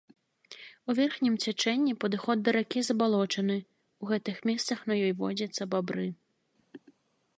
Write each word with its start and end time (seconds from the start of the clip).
У 0.91 0.95
верхнім 0.99 1.35
цячэнні 1.43 1.93
падыход 2.05 2.37
да 2.47 2.55
ракі 2.57 2.79
забалочаны, 2.87 3.57
у 4.03 4.11
гэтых 4.13 4.35
месцах 4.51 4.79
на 4.93 5.01
ёй 5.07 5.13
водзяцца 5.23 5.63
бабры. 5.75 6.07